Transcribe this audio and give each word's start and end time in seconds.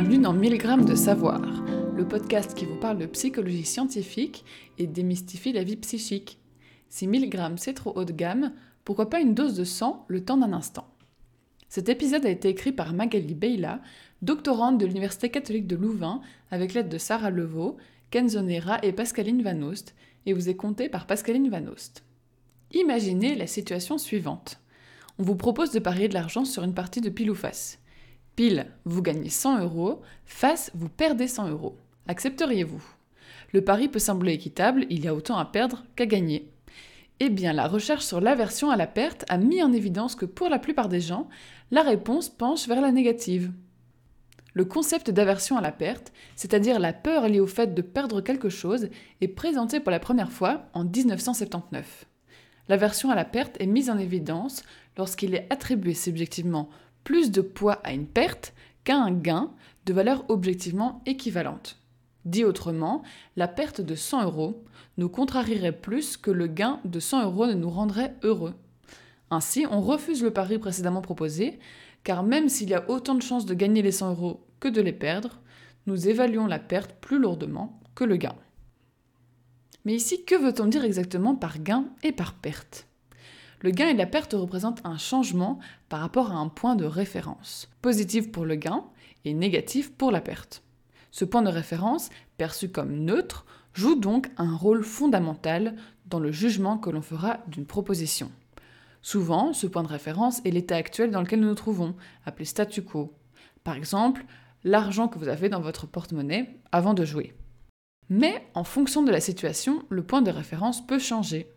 Bienvenue 0.00 0.22
dans 0.22 0.32
1000 0.32 0.56
grammes 0.56 0.86
de 0.86 0.94
savoir, 0.94 1.42
le 1.94 2.08
podcast 2.08 2.54
qui 2.54 2.64
vous 2.64 2.80
parle 2.80 2.96
de 2.96 3.04
psychologie 3.04 3.66
scientifique 3.66 4.46
et 4.78 4.86
démystifie 4.86 5.52
la 5.52 5.62
vie 5.62 5.76
psychique. 5.76 6.38
Si 6.88 7.06
1000 7.06 7.28
grammes 7.28 7.58
c'est 7.58 7.74
trop 7.74 7.92
haut 7.94 8.06
de 8.06 8.12
gamme, 8.14 8.54
pourquoi 8.82 9.10
pas 9.10 9.20
une 9.20 9.34
dose 9.34 9.56
de 9.56 9.64
sang 9.64 10.06
le 10.08 10.24
temps 10.24 10.38
d'un 10.38 10.54
instant? 10.54 10.88
Cet 11.68 11.90
épisode 11.90 12.24
a 12.24 12.30
été 12.30 12.48
écrit 12.48 12.72
par 12.72 12.94
Magali 12.94 13.34
Beyla, 13.34 13.82
doctorante 14.22 14.78
de 14.78 14.86
l'Université 14.86 15.28
catholique 15.28 15.66
de 15.66 15.76
Louvain, 15.76 16.22
avec 16.50 16.72
l'aide 16.72 16.88
de 16.88 16.96
Sarah 16.96 17.28
Levaux, 17.28 17.76
Kenzo 18.10 18.40
Nera 18.40 18.78
et 18.82 18.92
Pascaline 18.92 19.42
Van 19.42 19.60
Oost, 19.60 19.94
et 20.24 20.32
vous 20.32 20.48
est 20.48 20.56
compté 20.56 20.88
par 20.88 21.06
Pascaline 21.06 21.50
Van 21.50 21.66
Oost. 21.66 22.04
Imaginez 22.72 23.34
la 23.34 23.46
situation 23.46 23.98
suivante. 23.98 24.60
On 25.18 25.24
vous 25.24 25.36
propose 25.36 25.72
de 25.72 25.78
parier 25.78 26.08
de 26.08 26.14
l'argent 26.14 26.46
sur 26.46 26.62
une 26.62 26.72
partie 26.72 27.02
de 27.02 27.10
pile 27.10 27.30
ou 27.30 27.34
face. 27.34 27.79
Pile, 28.40 28.68
vous 28.86 29.02
gagnez 29.02 29.28
100 29.28 29.60
euros, 29.60 30.00
face, 30.24 30.70
vous 30.72 30.88
perdez 30.88 31.28
100 31.28 31.50
euros. 31.50 31.76
Accepteriez-vous? 32.08 32.82
Le 33.52 33.62
pari 33.62 33.88
peut 33.88 33.98
sembler 33.98 34.32
équitable, 34.32 34.86
il 34.88 35.04
y 35.04 35.08
a 35.08 35.14
autant 35.14 35.36
à 35.36 35.44
perdre 35.44 35.84
qu'à 35.94 36.06
gagner. 36.06 36.50
Eh 37.18 37.28
bien, 37.28 37.52
la 37.52 37.68
recherche 37.68 38.06
sur 38.06 38.18
l'aversion 38.18 38.70
à 38.70 38.78
la 38.78 38.86
perte 38.86 39.26
a 39.28 39.36
mis 39.36 39.62
en 39.62 39.74
évidence 39.74 40.14
que 40.14 40.24
pour 40.24 40.48
la 40.48 40.58
plupart 40.58 40.88
des 40.88 41.02
gens, 41.02 41.28
la 41.70 41.82
réponse 41.82 42.30
penche 42.30 42.66
vers 42.66 42.80
la 42.80 42.92
négative. 42.92 43.52
Le 44.54 44.64
concept 44.64 45.10
d'aversion 45.10 45.58
à 45.58 45.60
la 45.60 45.70
perte, 45.70 46.10
c'est-à-dire 46.34 46.78
la 46.78 46.94
peur 46.94 47.28
liée 47.28 47.40
au 47.40 47.46
fait 47.46 47.74
de 47.74 47.82
perdre 47.82 48.22
quelque 48.22 48.48
chose, 48.48 48.88
est 49.20 49.28
présenté 49.28 49.80
pour 49.80 49.90
la 49.90 50.00
première 50.00 50.32
fois 50.32 50.64
en 50.72 50.84
1979. 50.84 52.06
L'aversion 52.70 53.10
à 53.10 53.14
la 53.14 53.26
perte 53.26 53.60
est 53.60 53.66
mise 53.66 53.90
en 53.90 53.98
évidence 53.98 54.62
lorsqu'il 54.96 55.34
est 55.34 55.46
attribué 55.50 55.92
subjectivement 55.92 56.70
plus 57.04 57.30
de 57.30 57.40
poids 57.40 57.80
à 57.84 57.92
une 57.92 58.06
perte 58.06 58.52
qu'à 58.84 58.96
un 58.96 59.10
gain 59.10 59.50
de 59.86 59.92
valeur 59.92 60.24
objectivement 60.28 61.02
équivalente. 61.06 61.76
Dit 62.24 62.44
autrement, 62.44 63.02
la 63.36 63.48
perte 63.48 63.80
de 63.80 63.94
100 63.94 64.24
euros 64.24 64.64
nous 64.98 65.08
contrarierait 65.08 65.72
plus 65.72 66.16
que 66.16 66.30
le 66.30 66.46
gain 66.46 66.80
de 66.84 67.00
100 67.00 67.24
euros 67.24 67.46
ne 67.46 67.54
nous 67.54 67.70
rendrait 67.70 68.14
heureux. 68.22 68.54
Ainsi, 69.30 69.66
on 69.70 69.80
refuse 69.80 70.22
le 70.22 70.32
pari 70.32 70.58
précédemment 70.58 71.00
proposé, 71.00 71.58
car 72.04 72.22
même 72.22 72.48
s'il 72.48 72.68
y 72.68 72.74
a 72.74 72.88
autant 72.90 73.14
de 73.14 73.22
chances 73.22 73.46
de 73.46 73.54
gagner 73.54 73.82
les 73.82 73.92
100 73.92 74.10
euros 74.10 74.46
que 74.58 74.68
de 74.68 74.80
les 74.80 74.92
perdre, 74.92 75.40
nous 75.86 76.08
évaluons 76.08 76.46
la 76.46 76.58
perte 76.58 76.92
plus 77.00 77.18
lourdement 77.18 77.80
que 77.94 78.04
le 78.04 78.16
gain. 78.16 78.34
Mais 79.84 79.94
ici, 79.94 80.24
que 80.24 80.34
veut-on 80.34 80.66
dire 80.66 80.84
exactement 80.84 81.34
par 81.34 81.58
gain 81.58 81.86
et 82.02 82.12
par 82.12 82.34
perte? 82.34 82.86
Le 83.60 83.70
gain 83.70 83.88
et 83.88 83.94
la 83.94 84.06
perte 84.06 84.32
représentent 84.32 84.80
un 84.84 84.98
changement 84.98 85.58
par 85.88 86.00
rapport 86.00 86.32
à 86.32 86.36
un 86.36 86.48
point 86.48 86.76
de 86.76 86.84
référence, 86.84 87.68
positif 87.82 88.32
pour 88.32 88.44
le 88.44 88.56
gain 88.56 88.84
et 89.24 89.34
négatif 89.34 89.92
pour 89.92 90.10
la 90.10 90.20
perte. 90.20 90.62
Ce 91.10 91.24
point 91.24 91.42
de 91.42 91.50
référence, 91.50 92.08
perçu 92.36 92.70
comme 92.70 92.94
neutre, 92.94 93.44
joue 93.74 93.96
donc 93.96 94.30
un 94.36 94.56
rôle 94.56 94.82
fondamental 94.82 95.76
dans 96.06 96.20
le 96.20 96.32
jugement 96.32 96.78
que 96.78 96.90
l'on 96.90 97.02
fera 97.02 97.38
d'une 97.48 97.66
proposition. 97.66 98.30
Souvent, 99.02 99.52
ce 99.52 99.66
point 99.66 99.82
de 99.82 99.88
référence 99.88 100.40
est 100.44 100.50
l'état 100.50 100.76
actuel 100.76 101.10
dans 101.10 101.20
lequel 101.20 101.40
nous 101.40 101.48
nous 101.48 101.54
trouvons, 101.54 101.94
appelé 102.26 102.44
statu 102.44 102.82
quo. 102.82 103.14
Par 103.64 103.76
exemple, 103.76 104.24
l'argent 104.64 105.08
que 105.08 105.18
vous 105.18 105.28
avez 105.28 105.48
dans 105.48 105.60
votre 105.60 105.86
porte-monnaie 105.86 106.58
avant 106.72 106.94
de 106.94 107.04
jouer. 107.04 107.34
Mais 108.08 108.44
en 108.54 108.64
fonction 108.64 109.02
de 109.02 109.12
la 109.12 109.20
situation, 109.20 109.84
le 109.88 110.02
point 110.02 110.22
de 110.22 110.30
référence 110.30 110.86
peut 110.86 110.98
changer. 110.98 111.50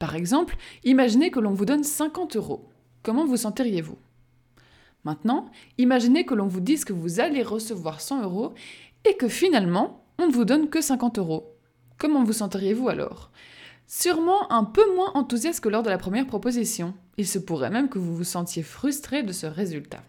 Par 0.00 0.16
exemple, 0.16 0.56
imaginez 0.82 1.30
que 1.30 1.40
l'on 1.40 1.52
vous 1.52 1.66
donne 1.66 1.84
50 1.84 2.34
euros. 2.34 2.70
Comment 3.02 3.26
vous 3.26 3.36
sentiriez-vous? 3.36 3.98
Maintenant, 5.04 5.50
imaginez 5.76 6.24
que 6.24 6.34
l'on 6.34 6.46
vous 6.48 6.60
dise 6.60 6.86
que 6.86 6.94
vous 6.94 7.20
allez 7.20 7.42
recevoir 7.42 8.00
100 8.00 8.22
euros 8.22 8.54
et 9.04 9.14
que 9.16 9.28
finalement, 9.28 10.02
on 10.18 10.26
ne 10.26 10.32
vous 10.32 10.46
donne 10.46 10.70
que 10.70 10.80
50 10.80 11.18
euros. 11.18 11.54
Comment 11.98 12.24
vous 12.24 12.32
sentiriez-vous 12.32 12.88
alors? 12.88 13.30
Sûrement 13.86 14.50
un 14.50 14.64
peu 14.64 14.82
moins 14.94 15.12
enthousiaste 15.12 15.60
que 15.60 15.68
lors 15.68 15.82
de 15.82 15.90
la 15.90 15.98
première 15.98 16.26
proposition. 16.26 16.94
Il 17.18 17.26
se 17.26 17.38
pourrait 17.38 17.68
même 17.68 17.90
que 17.90 17.98
vous 17.98 18.16
vous 18.16 18.24
sentiez 18.24 18.62
frustré 18.62 19.22
de 19.22 19.32
ce 19.32 19.46
résultat. 19.46 20.02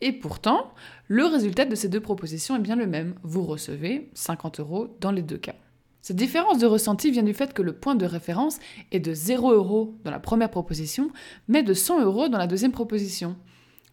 Et 0.00 0.12
pourtant, 0.12 0.74
le 1.06 1.24
résultat 1.24 1.66
de 1.66 1.76
ces 1.76 1.88
deux 1.88 2.00
propositions 2.00 2.56
est 2.56 2.60
bien 2.60 2.74
le 2.74 2.88
même. 2.88 3.14
Vous 3.22 3.44
recevez 3.44 4.10
50 4.14 4.58
euros 4.58 4.96
dans 5.00 5.12
les 5.12 5.22
deux 5.22 5.38
cas. 5.38 5.54
Cette 6.04 6.16
différence 6.16 6.58
de 6.58 6.66
ressenti 6.66 7.10
vient 7.10 7.22
du 7.22 7.32
fait 7.32 7.54
que 7.54 7.62
le 7.62 7.72
point 7.72 7.94
de 7.94 8.04
référence 8.04 8.58
est 8.92 9.00
de 9.00 9.14
0 9.14 9.52
euros 9.52 9.94
dans 10.04 10.10
la 10.10 10.20
première 10.20 10.50
proposition, 10.50 11.10
mais 11.48 11.62
de 11.62 11.72
100 11.72 12.02
euros 12.02 12.28
dans 12.28 12.36
la 12.36 12.46
deuxième 12.46 12.72
proposition. 12.72 13.36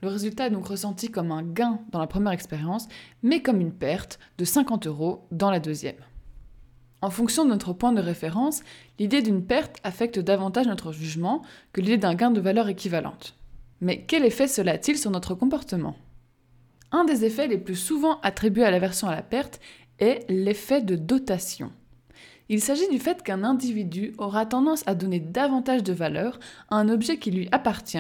Le 0.02 0.10
résultat 0.10 0.48
est 0.48 0.50
donc 0.50 0.68
ressenti 0.68 1.10
comme 1.10 1.32
un 1.32 1.42
gain 1.42 1.80
dans 1.94 2.00
la 2.00 2.08
première 2.08 2.34
expérience, 2.34 2.90
mais 3.24 3.42
comme 3.42 3.62
une 3.62 3.72
perte 3.72 4.20
de 4.38 4.44
50 4.44 4.88
euros 4.88 5.26
dans 5.32 5.50
la 5.50 5.62
deuxième. 5.62 5.96
En 7.02 7.12
fonction 7.12 7.46
de 7.46 7.50
notre 7.50 7.72
point 7.72 7.94
de 7.94 8.02
référence, 8.02 8.62
l'idée 9.00 9.22
d'une 9.22 9.46
perte 9.46 9.78
affecte 9.86 10.20
davantage 10.20 10.68
notre 10.68 10.92
jugement 10.92 11.44
que 11.72 11.80
l'idée 11.80 11.96
d'un 11.96 12.16
gain 12.16 12.32
de 12.32 12.42
valeur 12.42 12.68
équivalente. 12.68 13.38
Mais 13.80 14.04
quel 14.04 14.26
effet 14.26 14.50
cela 14.50 14.74
a-t-il 14.74 14.98
sur 14.98 15.12
notre 15.12 15.34
comportement? 15.34 15.96
Un 16.92 17.06
des 17.06 17.24
effets 17.24 17.48
les 17.48 17.58
plus 17.58 17.78
souvent 17.78 18.20
attribués 18.20 18.66
à 18.66 18.72
l'aversion 18.72 19.08
à 19.08 19.16
la 19.16 19.24
perte 19.24 19.62
est 20.00 20.26
l'effet 20.28 20.82
de 20.82 20.98
dotation. 20.98 21.72
Il 22.50 22.62
s'agit 22.62 22.90
du 22.90 23.00
fait 23.00 23.24
qu'un 23.24 23.44
individu 23.44 24.14
aura 24.18 24.46
tendance 24.46 24.84
à 24.86 24.96
donner 24.96 25.20
davantage 25.20 25.84
de 25.84 25.94
valeur 25.94 26.40
à 26.70 26.76
un 26.76 26.90
objet 26.90 27.18
qui 27.18 27.32
lui 27.32 27.48
appartient 27.52 27.98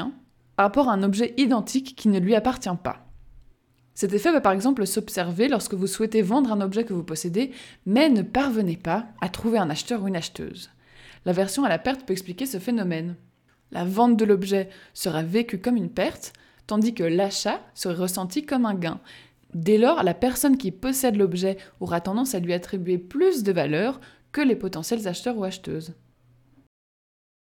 par 0.56 0.66
rapport 0.66 0.90
à 0.90 0.94
un 0.94 1.03
objet 1.03 1.34
identique 1.38 1.96
qui 1.96 2.09
ne 2.09 2.19
lui 2.19 2.35
appartient 2.35 2.69
pas. 2.84 3.06
Cet 3.94 4.13
effet 4.13 4.31
va 4.31 4.41
par 4.41 4.52
exemple 4.52 4.85
s'observer 4.88 5.47
lorsque 5.47 5.74
vous 5.74 5.88
souhaitez 5.88 6.22
vendre 6.22 6.52
un 6.52 6.62
objet 6.62 6.85
que 6.85 6.94
vous 6.94 7.03
possédez, 7.03 7.52
mais 7.85 8.09
ne 8.09 8.22
parvenez 8.22 8.78
pas 8.78 9.07
à 9.22 9.29
trouver 9.29 9.57
un 9.57 9.69
acheteur 9.69 10.03
ou 10.03 10.07
une 10.07 10.16
acheteuse. 10.16 10.69
L'aversion 11.25 11.63
à 11.63 11.69
la 11.69 11.79
perte 11.79 12.06
peut 12.06 12.13
expliquer 12.13 12.46
ce 12.46 12.58
phénomène. 12.58 13.16
La 13.72 13.85
vente 13.85 14.18
de 14.18 14.25
l'objet 14.25 14.69
sera 14.94 15.23
vécue 15.23 15.59
comme 15.59 15.78
une 15.78 15.90
perte, 15.90 16.34
tandis 16.68 16.94
que 16.94 17.03
l'achat 17.03 17.62
serait 17.73 17.96
ressenti 17.96 18.46
comme 18.46 18.66
un 18.66 18.73
gain. 18.73 19.00
Dès 19.53 19.78
lors, 19.78 20.03
la 20.03 20.13
personne 20.13 20.58
qui 20.58 20.72
possède 20.72 21.18
l'objet 21.18 21.58
aura 21.79 22.02
tendance 22.02 22.35
à 22.35 22.40
lui 22.40 22.53
attribuer 22.53 22.97
plus 22.97 23.44
de 23.44 23.52
valeur 23.52 24.00
que 24.31 24.41
les 24.41 24.55
potentiels 24.55 25.07
acheteurs 25.07 25.37
ou 25.37 25.43
acheteuses. 25.43 25.93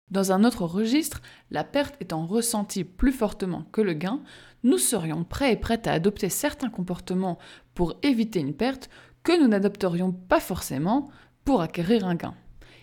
Dans 0.09 0.31
un 0.31 0.45
autre 0.45 0.63
registre, 0.63 1.21
la 1.51 1.65
perte 1.65 1.95
étant 1.99 2.25
ressentie 2.25 2.85
plus 2.85 3.11
fortement 3.11 3.63
que 3.73 3.81
le 3.81 3.93
gain, 3.93 4.21
nous 4.63 4.77
serions 4.77 5.25
prêts 5.25 5.51
et 5.51 5.57
prêtes 5.57 5.87
à 5.87 5.91
adopter 5.91 6.29
certains 6.29 6.69
comportements 6.69 7.37
pour 7.73 7.95
éviter 8.03 8.39
une 8.39 8.53
perte 8.53 8.89
que 9.23 9.37
nous 9.37 9.47
n'adopterions 9.47 10.13
pas 10.13 10.39
forcément 10.39 11.09
pour 11.43 11.61
acquérir 11.61 12.07
un 12.07 12.15
gain. 12.15 12.35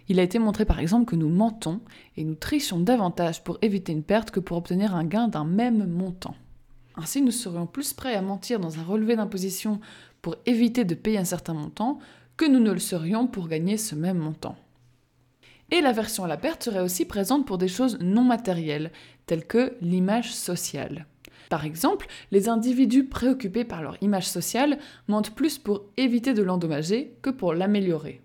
Il 0.08 0.20
a 0.20 0.22
été 0.22 0.38
montré 0.38 0.66
par 0.66 0.80
exemple 0.80 1.06
que 1.06 1.16
nous 1.16 1.30
mentons 1.30 1.80
et 2.16 2.24
nous 2.24 2.34
trichons 2.34 2.80
davantage 2.80 3.42
pour 3.42 3.56
éviter 3.62 3.92
une 3.92 4.02
perte 4.02 4.30
que 4.30 4.40
pour 4.40 4.58
obtenir 4.58 4.94
un 4.94 5.04
gain 5.04 5.28
d'un 5.28 5.44
même 5.44 5.86
montant. 5.86 6.34
Ainsi, 6.96 7.22
nous 7.22 7.30
serions 7.30 7.66
plus 7.66 7.94
prêts 7.94 8.14
à 8.14 8.22
mentir 8.22 8.60
dans 8.60 8.78
un 8.78 8.84
relevé 8.84 9.16
d'imposition 9.16 9.80
pour 10.20 10.36
éviter 10.46 10.84
de 10.84 10.94
payer 10.94 11.18
un 11.18 11.24
certain 11.24 11.54
montant 11.54 11.98
que 12.36 12.44
nous 12.44 12.60
ne 12.60 12.72
le 12.72 12.80
serions 12.80 13.26
pour 13.26 13.48
gagner 13.48 13.76
ce 13.76 13.94
même 13.94 14.18
montant. 14.18 14.56
Et 15.70 15.80
l'aversion 15.80 16.24
à 16.24 16.28
la 16.28 16.36
perte 16.36 16.64
serait 16.64 16.80
aussi 16.80 17.04
présente 17.04 17.46
pour 17.46 17.58
des 17.58 17.68
choses 17.68 17.98
non 18.00 18.24
matérielles, 18.24 18.92
telles 19.26 19.46
que 19.46 19.74
l'image 19.80 20.34
sociale. 20.34 21.06
Par 21.48 21.64
exemple, 21.64 22.06
les 22.30 22.48
individus 22.48 23.04
préoccupés 23.04 23.64
par 23.64 23.82
leur 23.82 23.96
image 24.02 24.28
sociale 24.28 24.78
mentent 25.08 25.34
plus 25.34 25.58
pour 25.58 25.82
éviter 25.96 26.34
de 26.34 26.42
l'endommager 26.42 27.16
que 27.22 27.30
pour 27.30 27.54
l'améliorer. 27.54 28.20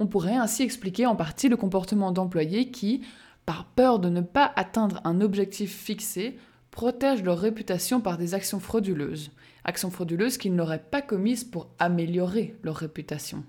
On 0.00 0.06
pourrait 0.06 0.36
ainsi 0.36 0.62
expliquer 0.62 1.06
en 1.06 1.16
partie 1.16 1.48
le 1.48 1.56
comportement 1.56 2.12
d'employés 2.12 2.70
qui, 2.70 3.02
par 3.46 3.64
peur 3.64 3.98
de 3.98 4.08
ne 4.08 4.20
pas 4.20 4.52
atteindre 4.56 5.00
un 5.04 5.20
objectif 5.20 5.74
fixé, 5.74 6.38
protègent 6.70 7.24
leur 7.24 7.38
réputation 7.38 8.00
par 8.00 8.18
des 8.18 8.34
actions 8.34 8.60
frauduleuses, 8.60 9.30
actions 9.64 9.90
frauduleuses 9.90 10.38
qu'ils 10.38 10.54
n'auraient 10.54 10.84
pas 10.90 11.02
commises 11.02 11.44
pour 11.44 11.68
améliorer 11.78 12.56
leur 12.62 12.76
réputation. 12.76 13.44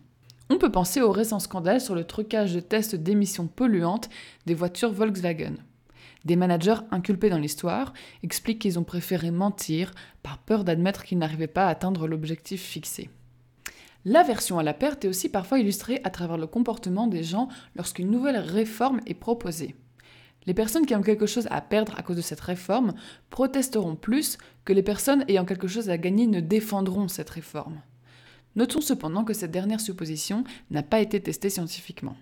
On 0.50 0.58
peut 0.58 0.72
penser 0.72 1.02
au 1.02 1.12
récent 1.12 1.40
scandale 1.40 1.80
sur 1.80 1.94
le 1.94 2.04
trucage 2.04 2.56
de 2.56 2.60
tests 2.60 2.96
d'émissions 2.96 3.48
polluantes 3.48 4.10
des 4.48 4.56
voitures 4.56 4.92
Volkswagen. 4.92 5.58
Des 6.26 6.36
managers 6.36 6.82
inculpés 6.92 7.30
dans 7.30 7.38
l'histoire 7.38 7.94
expliquent 8.24 8.60
qu'ils 8.60 8.80
ont 8.80 8.84
préféré 8.84 9.32
mentir 9.32 9.94
par 10.24 10.40
peur 10.40 10.64
d'admettre 10.64 11.04
qu'ils 11.04 11.20
n'arrivaient 11.20 11.48
pas 11.48 11.68
à 11.68 11.70
atteindre 11.70 12.08
l'objectif 12.08 12.62
fixé. 12.62 13.10
L'aversion 14.06 14.58
à 14.60 14.64
la 14.64 14.74
perte 14.74 15.06
est 15.06 15.08
aussi 15.08 15.30
parfois 15.30 15.60
illustrée 15.60 16.02
à 16.04 16.10
travers 16.10 16.38
le 16.38 16.48
comportement 16.48 17.08
des 17.08 17.24
gens 17.24 17.48
lorsqu'une 17.76 18.10
nouvelle 18.10 18.38
réforme 18.38 19.02
est 19.06 19.14
proposée. 19.14 19.76
Les 20.46 20.54
personnes 20.54 20.86
qui 20.86 20.96
ont 20.96 21.02
quelque 21.02 21.26
chose 21.26 21.48
à 21.52 21.62
perdre 21.62 21.94
à 21.98 22.02
cause 22.02 22.18
de 22.18 22.22
cette 22.22 22.40
réforme 22.40 22.94
protesteront 23.30 23.96
plus 23.96 24.38
que 24.66 24.74
les 24.74 24.84
personnes 24.84 25.26
ayant 25.28 25.46
quelque 25.46 25.68
chose 25.68 25.90
à 25.90 25.98
gagner 25.98 26.28
ne 26.28 26.40
défendront 26.40 27.08
cette 27.08 27.30
réforme. 27.30 27.82
Notons 28.56 28.82
cependant 28.82 29.24
que 29.24 29.34
cette 29.34 29.52
dernière 29.52 29.82
supposition 29.82 30.44
n'a 30.72 30.84
pas 30.84 31.00
été 31.00 31.20
testée 31.22 31.50
scientifiquement. 31.50 32.16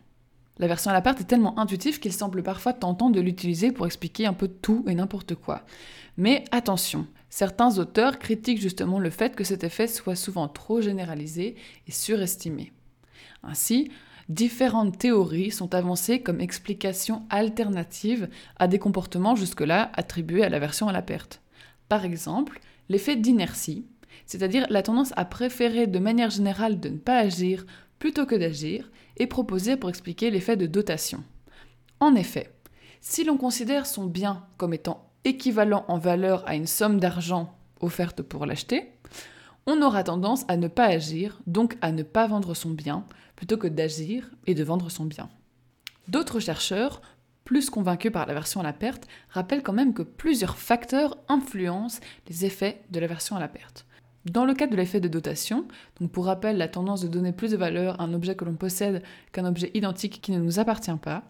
La 0.60 0.68
version 0.68 0.90
à 0.90 0.94
la 0.94 1.02
perte 1.02 1.22
est 1.22 1.25
tellement 1.25 1.58
intuitive 1.60 2.00
qu'il 2.00 2.14
semble 2.14 2.42
parfois 2.42 2.74
tentant 2.74 3.10
de 3.10 3.22
l'utiliser 3.22 3.72
pour 3.72 3.86
expliquer 3.86 4.25
un 4.25 4.34
peu 4.34 4.48
tout 4.48 4.84
et 4.88 4.96
n'importe 4.96 5.36
quoi. 5.36 5.64
Mais 6.18 6.44
attention, 6.52 7.06
certains 7.30 7.78
auteurs 7.78 8.18
critiquent 8.18 8.62
justement 8.62 9.00
le 9.00 9.12
fait 9.12 9.36
que 9.36 9.44
cet 9.44 9.64
effet 9.64 9.88
soit 9.88 10.16
souvent 10.16 10.48
trop 10.48 10.81
généralisé 10.81 11.56
et 11.86 11.92
surestimé. 11.92 12.74
Ainsi, 13.44 13.92
différentes 14.29 14.97
théories 14.97 15.51
sont 15.51 15.74
avancées 15.74 16.21
comme 16.21 16.41
explication 16.41 17.25
alternative 17.29 18.29
à 18.57 18.68
des 18.68 18.79
comportements 18.79 19.35
jusque-là 19.35 19.91
attribués 19.94 20.44
à 20.44 20.50
la 20.50 20.59
version 20.59 20.88
à 20.88 20.91
la 20.91 21.01
perte. 21.01 21.41
Par 21.89 22.06
exemple, 22.06 22.59
l'effet 22.89 23.15
d'inertie, 23.15 23.85
c'est-à-dire 24.25 24.65
la 24.69 24.83
tendance 24.83 25.13
à 25.15 25.25
préférer 25.25 25.88
de 25.88 26.00
manière 26.00 26.29
générale 26.29 26.79
de 26.79 26.89
ne 26.89 26.97
pas 26.97 27.18
agir 27.18 27.65
plutôt 28.00 28.25
que 28.25 28.35
d'agir, 28.35 28.91
est 29.18 29.27
proposé 29.27 29.77
pour 29.77 29.89
expliquer 29.89 30.30
l'effet 30.30 30.57
de 30.57 30.68
dotation. 30.68 31.23
En 32.00 32.13
effet, 32.13 32.51
si 33.01 33.23
l'on 33.23 33.38
considère 33.38 33.85
son 33.85 34.06
bien 34.06 34.45
comme 34.57 34.73
étant 34.73 35.09
équivalent 35.23 35.85
en 35.88 35.97
valeur 35.97 36.47
à 36.47 36.56
une 36.56 36.68
somme 36.68 37.00
d'argent 37.00 37.56
offerte 37.80 38.21
pour 38.21 38.45
l'acheter, 38.45 38.91
on 39.68 39.81
aura 39.81 40.04
tendance 40.04 40.46
à 40.48 40.56
ne 40.56 40.69
pas 40.69 40.86
agir, 40.86 41.40
donc 41.46 41.78
à 41.81 41.92
ne 41.92 42.02
pas 42.02 42.25
vendre 42.25 42.54
son 42.56 42.72
bien, 42.72 43.06
plutôt 43.36 43.58
que 43.58 43.68
d'agir 43.68 44.31
et 44.48 44.56
de 44.56 44.64
vendre 44.64 44.90
son 44.90 45.06
bien. 45.06 45.30
D'autres 46.08 46.40
chercheurs, 46.40 47.02
plus 47.44 47.69
convaincus 47.69 48.12
par 48.12 48.25
la 48.25 48.34
version 48.34 48.62
à 48.62 48.64
la 48.64 48.74
perte, 48.74 49.08
rappellent 49.30 49.64
quand 49.64 49.74
même 49.74 49.94
que 49.94 50.02
plusieurs 50.02 50.58
facteurs 50.58 51.18
influencent 51.28 52.00
les 52.30 52.46
effets 52.46 52.81
de 52.92 53.00
la 53.00 53.08
version 53.08 53.36
à 53.36 53.40
la 53.40 53.50
perte. 53.50 53.86
Dans 54.25 54.46
le 54.46 54.54
cas 54.54 54.68
de 54.68 54.75
l'effet 54.75 55.00
de 55.00 55.08
dotation, 55.08 55.66
donc 56.00 56.12
pour 56.12 56.25
rappel 56.25 56.58
la 56.58 56.68
tendance 56.68 57.02
de 57.02 57.08
donner 57.08 57.31
plus 57.31 57.52
de 57.52 57.58
valeur 57.58 58.00
à 58.00 58.04
un 58.06 58.14
objet 58.14 58.36
que 58.36 58.46
l'on 58.46 58.56
possède 58.56 59.04
qu'un 59.31 59.46
objet 59.46 59.72
identique 59.74 60.22
qui 60.22 60.31
ne 60.31 60.40
nous 60.40 60.60
appartient 60.60 60.98
pas, 61.02 61.24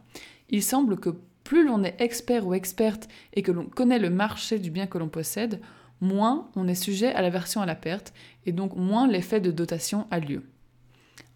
il 0.49 0.63
semble 0.63 0.99
que 0.99 1.15
plus 1.43 1.65
l'on 1.65 1.83
est 1.83 1.99
expert 2.01 2.45
ou 2.45 2.53
experte 2.53 3.07
et 3.33 3.41
que 3.41 3.51
l'on 3.51 3.65
connaît 3.65 3.99
le 3.99 4.09
marché 4.09 4.59
du 4.59 4.71
bien 4.71 4.87
que 4.87 4.97
l'on 4.97 5.09
possède, 5.09 5.61
moins 6.01 6.49
on 6.55 6.67
est 6.67 6.75
sujet 6.75 7.13
à 7.13 7.21
la 7.21 7.29
version 7.29 7.61
à 7.61 7.65
la 7.65 7.75
perte 7.75 8.13
et 8.45 8.51
donc 8.51 8.75
moins 8.75 9.07
l'effet 9.07 9.39
de 9.39 9.51
dotation 9.51 10.07
a 10.11 10.19
lieu. 10.19 10.43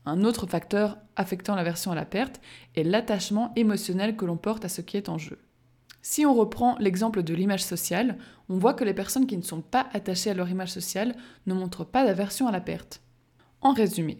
Un 0.05 0.23
autre 0.23 0.47
facteur 0.47 0.97
affectant 1.15 1.55
la 1.55 1.63
version 1.63 1.91
à 1.91 1.95
la 1.95 2.05
perte 2.05 2.41
est 2.75 2.83
l'attachement 2.83 3.51
émotionnel 3.55 4.15
que 4.15 4.25
l'on 4.25 4.37
porte 4.37 4.65
à 4.65 4.69
ce 4.69 4.81
qui 4.81 4.97
est 4.97 5.09
en 5.09 5.17
jeu. 5.17 5.39
Si 6.01 6.25
on 6.25 6.33
reprend 6.33 6.75
l'exemple 6.79 7.21
de 7.21 7.33
l'image 7.35 7.63
sociale, 7.63 8.17
on 8.49 8.57
voit 8.57 8.73
que 8.73 8.83
les 8.83 8.95
personnes 8.95 9.27
qui 9.27 9.37
ne 9.37 9.43
sont 9.43 9.61
pas 9.61 9.87
attachées 9.93 10.31
à 10.31 10.33
leur 10.33 10.49
image 10.49 10.71
sociale 10.71 11.15
ne 11.45 11.53
montrent 11.53 11.85
pas 11.85 12.03
d'aversion 12.03 12.47
à 12.47 12.51
la 12.51 12.61
perte. 12.61 13.01
En 13.61 13.73
résumé, 13.73 14.17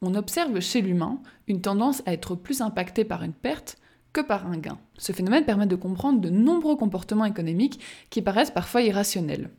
on 0.00 0.14
observe 0.14 0.60
chez 0.60 0.80
l'humain 0.80 1.20
une 1.48 1.60
tendance 1.60 2.02
à 2.06 2.12
être 2.12 2.36
plus 2.36 2.60
impacté 2.60 3.04
par 3.04 3.24
une 3.24 3.32
perte 3.32 3.78
que 4.12 4.20
par 4.20 4.46
un 4.46 4.58
gain. 4.58 4.78
Ce 4.96 5.10
phénomène 5.10 5.44
permet 5.44 5.66
de 5.66 5.74
comprendre 5.74 6.20
de 6.20 6.30
nombreux 6.30 6.76
comportements 6.76 7.24
économiques 7.24 7.80
qui 8.10 8.22
paraissent 8.22 8.52
parfois 8.52 8.82
irrationnels. 8.82 9.50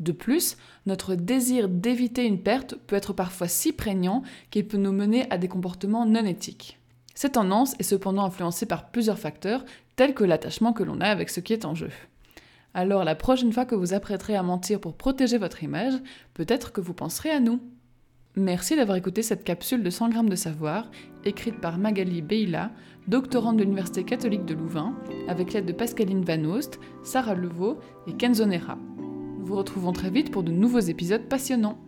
De 0.00 0.12
plus, 0.12 0.56
notre 0.86 1.14
désir 1.14 1.68
d'éviter 1.68 2.24
une 2.24 2.42
perte 2.42 2.76
peut 2.86 2.96
être 2.96 3.12
parfois 3.12 3.48
si 3.48 3.72
prégnant 3.72 4.22
qu'il 4.50 4.66
peut 4.66 4.76
nous 4.76 4.92
mener 4.92 5.30
à 5.30 5.38
des 5.38 5.48
comportements 5.48 6.06
non 6.06 6.24
éthiques. 6.24 6.78
Cette 7.14 7.32
tendance 7.32 7.74
est 7.80 7.84
cependant 7.84 8.24
influencée 8.24 8.66
par 8.66 8.90
plusieurs 8.90 9.18
facteurs 9.18 9.64
tel 9.96 10.14
que 10.14 10.22
l'attachement 10.22 10.72
que 10.72 10.84
l'on 10.84 11.00
a 11.00 11.06
avec 11.08 11.30
ce 11.30 11.40
qui 11.40 11.52
est 11.52 11.64
en 11.64 11.74
jeu. 11.74 11.90
Alors 12.74 13.02
la 13.02 13.16
prochaine 13.16 13.52
fois 13.52 13.64
que 13.64 13.74
vous 13.74 13.92
apprêterez 13.92 14.36
à 14.36 14.44
mentir 14.44 14.80
pour 14.80 14.96
protéger 14.96 15.36
votre 15.36 15.64
image, 15.64 15.94
peut-être 16.34 16.70
que 16.70 16.80
vous 16.80 16.94
penserez 16.94 17.30
à 17.30 17.40
nous. 17.40 17.60
Merci 18.36 18.76
d'avoir 18.76 18.96
écouté 18.96 19.22
cette 19.22 19.42
capsule 19.42 19.82
de 19.82 19.90
100 19.90 20.10
grammes 20.10 20.28
de 20.28 20.36
savoir, 20.36 20.88
écrite 21.24 21.60
par 21.60 21.76
Magali 21.76 22.22
Beila, 22.22 22.70
doctorante 23.08 23.56
de 23.56 23.64
l'Université 23.64 24.04
catholique 24.04 24.44
de 24.44 24.54
Louvain, 24.54 24.94
avec 25.26 25.52
l'aide 25.52 25.66
de 25.66 25.72
Pascaline 25.72 26.24
Van 26.24 26.44
Oost, 26.44 26.78
Sarah 27.02 27.34
Levaux 27.34 27.80
et 28.06 28.12
Kenzo 28.12 28.46
Nera. 28.46 28.78
Nous 29.48 29.54
vous 29.54 29.60
retrouvons 29.60 29.94
très 29.94 30.10
vite 30.10 30.30
pour 30.30 30.42
de 30.42 30.52
nouveaux 30.52 30.78
épisodes 30.78 31.22
passionnants. 31.22 31.78